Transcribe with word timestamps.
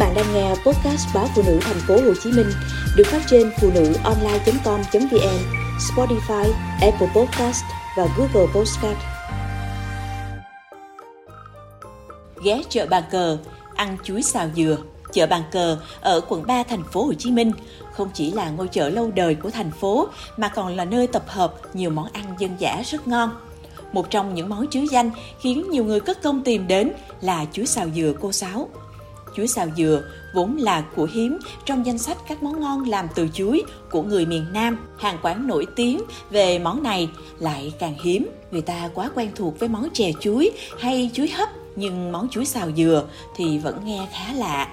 bạn 0.00 0.14
đang 0.14 0.34
nghe 0.34 0.48
podcast 0.48 1.14
báo 1.14 1.28
phụ 1.34 1.42
nữ 1.46 1.58
thành 1.62 1.80
phố 1.88 1.94
Hồ 1.94 2.14
Chí 2.22 2.32
Minh 2.32 2.50
được 2.96 3.06
phát 3.06 3.22
trên 3.30 3.50
phụ 3.60 3.70
nữ 3.74 3.94
online.com.vn, 4.04 5.38
Spotify, 5.78 6.52
Apple 6.80 7.08
Podcast 7.14 7.64
và 7.96 8.06
Google 8.16 8.52
Podcast. 8.54 8.98
Ghé 12.44 12.62
chợ 12.68 12.86
Bàn 12.86 13.02
Cờ, 13.10 13.38
ăn 13.74 13.96
chuối 14.02 14.22
xào 14.22 14.48
dừa. 14.56 14.76
Chợ 15.12 15.26
Bàn 15.26 15.42
Cờ 15.52 15.78
ở 16.00 16.20
quận 16.28 16.46
3 16.46 16.62
thành 16.62 16.84
phố 16.84 17.04
Hồ 17.04 17.12
Chí 17.14 17.30
Minh 17.30 17.52
không 17.92 18.10
chỉ 18.14 18.30
là 18.30 18.50
ngôi 18.50 18.68
chợ 18.68 18.88
lâu 18.88 19.10
đời 19.14 19.34
của 19.34 19.50
thành 19.50 19.70
phố 19.70 20.08
mà 20.36 20.48
còn 20.48 20.76
là 20.76 20.84
nơi 20.84 21.06
tập 21.06 21.24
hợp 21.26 21.54
nhiều 21.74 21.90
món 21.90 22.08
ăn 22.12 22.24
dân 22.38 22.50
dã 22.58 22.82
rất 22.86 23.08
ngon. 23.08 23.30
Một 23.92 24.10
trong 24.10 24.34
những 24.34 24.48
món 24.48 24.66
chứa 24.66 24.84
danh 24.90 25.10
khiến 25.40 25.70
nhiều 25.70 25.84
người 25.84 26.00
cất 26.00 26.22
công 26.22 26.42
tìm 26.42 26.66
đến 26.66 26.92
là 27.20 27.46
chuối 27.52 27.66
xào 27.66 27.86
dừa 27.94 28.12
cô 28.20 28.32
Sáu. 28.32 28.68
Chuối 29.36 29.46
xào 29.46 29.66
dừa 29.76 30.02
vốn 30.34 30.56
là 30.56 30.80
của 30.96 31.08
hiếm 31.12 31.38
trong 31.64 31.86
danh 31.86 31.98
sách 31.98 32.18
các 32.28 32.42
món 32.42 32.60
ngon 32.60 32.88
làm 32.88 33.08
từ 33.14 33.28
chuối 33.34 33.62
của 33.90 34.02
người 34.02 34.26
miền 34.26 34.46
Nam. 34.52 34.86
Hàng 34.98 35.18
quán 35.22 35.46
nổi 35.46 35.66
tiếng 35.76 36.00
về 36.30 36.58
món 36.58 36.82
này 36.82 37.10
lại 37.38 37.72
càng 37.78 37.94
hiếm. 38.02 38.26
Người 38.50 38.62
ta 38.62 38.90
quá 38.94 39.10
quen 39.14 39.30
thuộc 39.34 39.58
với 39.58 39.68
món 39.68 39.88
chè 39.92 40.12
chuối 40.20 40.50
hay 40.78 41.10
chuối 41.14 41.28
hấp 41.28 41.48
nhưng 41.76 42.12
món 42.12 42.28
chuối 42.28 42.44
xào 42.44 42.70
dừa 42.76 43.04
thì 43.36 43.58
vẫn 43.58 43.84
nghe 43.84 44.08
khá 44.12 44.32
lạ. 44.32 44.68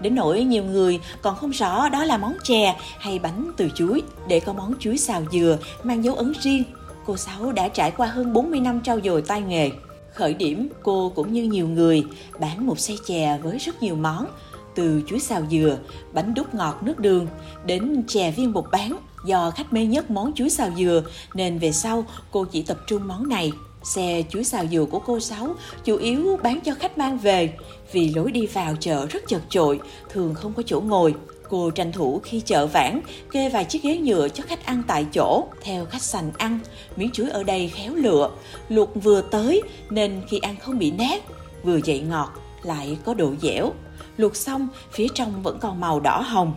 Đến 0.00 0.14
nỗi 0.14 0.44
nhiều 0.44 0.64
người 0.64 1.00
còn 1.22 1.36
không 1.36 1.50
rõ 1.50 1.88
đó 1.88 2.04
là 2.04 2.16
món 2.16 2.34
chè 2.42 2.76
hay 2.98 3.18
bánh 3.18 3.52
từ 3.56 3.68
chuối. 3.74 4.02
Để 4.28 4.40
có 4.40 4.52
món 4.52 4.74
chuối 4.78 4.98
xào 4.98 5.22
dừa 5.32 5.58
mang 5.82 6.04
dấu 6.04 6.14
ấn 6.14 6.32
riêng, 6.40 6.64
cô 7.06 7.16
Sáu 7.16 7.52
đã 7.52 7.68
trải 7.68 7.90
qua 7.90 8.06
hơn 8.06 8.32
40 8.32 8.60
năm 8.60 8.80
trau 8.82 9.00
dồi 9.04 9.22
tay 9.22 9.42
nghề. 9.42 9.70
Khởi 10.14 10.34
điểm, 10.34 10.68
cô 10.82 11.12
cũng 11.14 11.32
như 11.32 11.42
nhiều 11.42 11.68
người 11.68 12.04
bán 12.40 12.66
một 12.66 12.78
xe 12.78 12.94
chè 13.06 13.38
với 13.42 13.58
rất 13.58 13.82
nhiều 13.82 13.96
món, 13.96 14.26
từ 14.74 15.02
chuối 15.06 15.20
xào 15.20 15.42
dừa, 15.50 15.78
bánh 16.12 16.34
đúc 16.34 16.54
ngọt 16.54 16.82
nước 16.82 16.98
đường 16.98 17.26
đến 17.66 18.02
chè 18.08 18.30
viên 18.30 18.52
bột 18.52 18.64
bán. 18.72 18.96
Do 19.26 19.50
khách 19.50 19.72
mê 19.72 19.86
nhất 19.86 20.10
món 20.10 20.32
chuối 20.32 20.50
xào 20.50 20.70
dừa 20.76 21.02
nên 21.34 21.58
về 21.58 21.72
sau 21.72 22.04
cô 22.30 22.44
chỉ 22.44 22.62
tập 22.62 22.78
trung 22.86 23.08
món 23.08 23.28
này. 23.28 23.52
Xe 23.82 24.22
chuối 24.30 24.44
xào 24.44 24.66
dừa 24.66 24.84
của 24.84 24.98
cô 24.98 25.20
Sáu 25.20 25.54
chủ 25.84 25.96
yếu 25.96 26.38
bán 26.42 26.60
cho 26.64 26.74
khách 26.74 26.98
mang 26.98 27.18
về 27.18 27.52
vì 27.92 28.14
lối 28.14 28.32
đi 28.32 28.46
vào 28.46 28.76
chợ 28.80 29.06
rất 29.06 29.22
chật 29.28 29.42
chội, 29.48 29.80
thường 30.08 30.34
không 30.34 30.52
có 30.52 30.62
chỗ 30.66 30.80
ngồi. 30.80 31.14
Cô 31.52 31.70
tranh 31.70 31.92
thủ 31.92 32.20
khi 32.24 32.40
chợ 32.40 32.66
vãn, 32.66 33.00
kê 33.32 33.48
vài 33.48 33.64
chiếc 33.64 33.82
ghế 33.82 33.98
nhựa 33.98 34.28
cho 34.28 34.44
khách 34.46 34.66
ăn 34.66 34.82
tại 34.86 35.06
chỗ. 35.14 35.44
Theo 35.62 35.84
khách 35.84 36.02
sành 36.02 36.32
ăn, 36.38 36.58
miếng 36.96 37.10
chuối 37.10 37.30
ở 37.30 37.42
đây 37.42 37.68
khéo 37.68 37.94
lựa, 37.94 38.30
luộc 38.68 39.02
vừa 39.02 39.22
tới 39.22 39.62
nên 39.90 40.22
khi 40.28 40.38
ăn 40.38 40.56
không 40.56 40.78
bị 40.78 40.90
nát, 40.90 41.22
vừa 41.62 41.76
dậy 41.84 42.00
ngọt, 42.00 42.32
lại 42.62 42.98
có 43.04 43.14
độ 43.14 43.34
dẻo. 43.42 43.72
Luộc 44.16 44.36
xong, 44.36 44.68
phía 44.92 45.06
trong 45.14 45.42
vẫn 45.42 45.58
còn 45.58 45.80
màu 45.80 46.00
đỏ 46.00 46.20
hồng. 46.20 46.54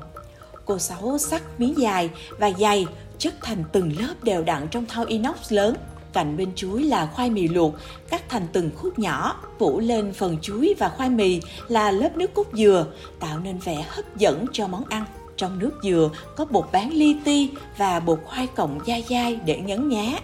Cô 0.65 0.77
Sáu 0.77 1.17
sắc 1.17 1.43
miếng 1.57 1.77
dài 1.77 2.09
và 2.39 2.51
dày, 2.59 2.85
chất 3.17 3.33
thành 3.41 3.63
từng 3.71 3.99
lớp 3.99 4.23
đều 4.23 4.43
đặn 4.43 4.67
trong 4.71 4.85
thau 4.85 5.05
inox 5.05 5.51
lớn. 5.51 5.75
Cạnh 6.15 6.37
bên 6.37 6.49
chuối 6.55 6.83
là 6.83 7.05
khoai 7.05 7.29
mì 7.29 7.47
luộc, 7.47 7.73
cắt 8.09 8.29
thành 8.29 8.47
từng 8.53 8.69
khúc 8.75 8.99
nhỏ, 8.99 9.35
phủ 9.59 9.79
lên 9.79 10.13
phần 10.13 10.37
chuối 10.41 10.75
và 10.79 10.89
khoai 10.89 11.09
mì 11.09 11.41
là 11.67 11.91
lớp 11.91 12.17
nước 12.17 12.33
cốt 12.33 12.47
dừa, 12.53 12.85
tạo 13.19 13.39
nên 13.39 13.59
vẻ 13.59 13.85
hấp 13.89 14.17
dẫn 14.17 14.45
cho 14.51 14.67
món 14.67 14.83
ăn. 14.89 15.05
Trong 15.37 15.59
nước 15.59 15.71
dừa 15.83 16.09
có 16.35 16.45
bột 16.45 16.65
bán 16.71 16.93
li 16.93 17.15
ti 17.23 17.49
và 17.77 17.99
bột 17.99 18.19
khoai 18.25 18.47
cộng 18.47 18.79
dai 18.87 19.03
dai 19.09 19.39
để 19.45 19.57
nhấn 19.57 19.89
nhá. 19.89 20.19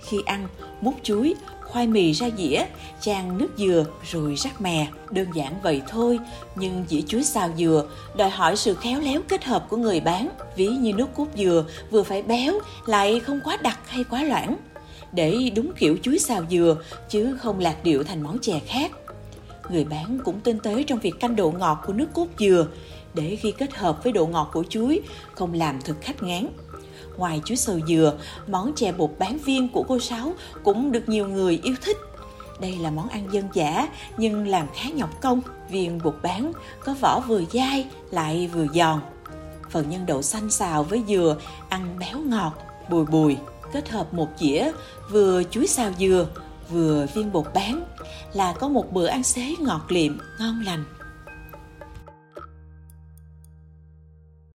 Khi 0.00 0.16
ăn, 0.26 0.48
múc 0.80 0.94
chuối, 1.02 1.34
khoai 1.62 1.86
mì 1.86 2.12
ra 2.12 2.28
dĩa, 2.38 2.64
chan 3.00 3.38
nước 3.38 3.48
dừa 3.56 3.84
rồi 4.10 4.34
rắc 4.36 4.60
mè. 4.60 4.86
Đơn 5.10 5.26
giản 5.34 5.54
vậy 5.62 5.82
thôi, 5.88 6.18
nhưng 6.54 6.84
dĩa 6.88 7.00
chuối 7.00 7.24
xào 7.24 7.50
dừa 7.58 7.84
đòi 8.16 8.30
hỏi 8.30 8.56
sự 8.56 8.74
khéo 8.74 9.00
léo 9.00 9.20
kết 9.28 9.44
hợp 9.44 9.66
của 9.68 9.76
người 9.76 10.00
bán. 10.00 10.28
Ví 10.56 10.66
như 10.66 10.92
nước 10.92 11.08
cốt 11.16 11.26
dừa 11.36 11.64
vừa 11.90 12.02
phải 12.02 12.22
béo 12.22 12.60
lại 12.86 13.20
không 13.20 13.40
quá 13.44 13.56
đặc 13.56 13.78
hay 13.86 14.04
quá 14.10 14.22
loãng 14.22 14.56
để 15.12 15.50
đúng 15.56 15.72
kiểu 15.78 15.96
chuối 16.02 16.18
xào 16.18 16.42
dừa 16.50 16.76
chứ 17.08 17.36
không 17.40 17.60
lạc 17.60 17.84
điệu 17.84 18.04
thành 18.04 18.22
món 18.22 18.38
chè 18.38 18.60
khác. 18.66 18.92
Người 19.70 19.84
bán 19.84 20.18
cũng 20.24 20.40
tinh 20.40 20.58
tế 20.58 20.82
trong 20.82 20.98
việc 20.98 21.20
canh 21.20 21.36
độ 21.36 21.50
ngọt 21.50 21.82
của 21.86 21.92
nước 21.92 22.08
cốt 22.14 22.26
dừa 22.38 22.66
để 23.14 23.36
khi 23.36 23.52
kết 23.52 23.74
hợp 23.74 24.04
với 24.04 24.12
độ 24.12 24.26
ngọt 24.26 24.50
của 24.52 24.64
chuối 24.68 25.00
không 25.34 25.54
làm 25.54 25.80
thực 25.80 25.96
khách 26.00 26.22
ngán. 26.22 26.48
Ngoài 27.16 27.42
chuối 27.44 27.56
xào 27.56 27.78
dừa, 27.88 28.14
món 28.46 28.72
chè 28.76 28.92
bột 28.92 29.10
bán 29.18 29.38
viên 29.38 29.68
của 29.68 29.82
cô 29.88 29.98
Sáu 29.98 30.34
cũng 30.64 30.92
được 30.92 31.08
nhiều 31.08 31.28
người 31.28 31.60
yêu 31.62 31.74
thích. 31.82 31.96
Đây 32.60 32.76
là 32.80 32.90
món 32.90 33.08
ăn 33.08 33.28
dân 33.32 33.48
dã 33.54 33.88
nhưng 34.16 34.46
làm 34.46 34.66
khá 34.74 34.90
nhọc 34.90 35.20
công. 35.20 35.40
Viên 35.70 36.00
bột 36.04 36.16
bán 36.22 36.52
có 36.84 36.94
vỏ 37.00 37.20
vừa 37.20 37.42
dai 37.52 37.86
lại 38.10 38.50
vừa 38.54 38.66
giòn. 38.74 39.00
Phần 39.70 39.90
nhân 39.90 40.06
đậu 40.06 40.22
xanh 40.22 40.50
xào 40.50 40.84
với 40.84 41.02
dừa 41.08 41.36
ăn 41.68 41.98
béo 41.98 42.18
ngọt, 42.18 42.52
bùi 42.90 43.04
bùi 43.04 43.36
kết 43.72 43.88
hợp 43.88 44.14
một 44.14 44.28
dĩa 44.38 44.72
vừa 45.10 45.42
chuối 45.50 45.66
xào 45.66 45.90
dừa, 45.98 46.26
vừa 46.70 47.06
viên 47.14 47.32
bột 47.32 47.46
bán, 47.54 47.84
là 48.32 48.52
có 48.52 48.68
một 48.68 48.92
bữa 48.92 49.06
ăn 49.06 49.22
xế 49.22 49.54
ngọt 49.60 49.84
liệm, 49.88 50.18
ngon 50.40 50.62
lành. 50.64 50.84